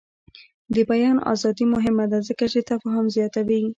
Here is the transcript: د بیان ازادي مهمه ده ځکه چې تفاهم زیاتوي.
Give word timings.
د 0.75 0.77
بیان 0.91 1.17
ازادي 1.33 1.65
مهمه 1.73 2.05
ده 2.11 2.19
ځکه 2.27 2.45
چې 2.51 2.59
تفاهم 2.69 3.05
زیاتوي. 3.15 3.61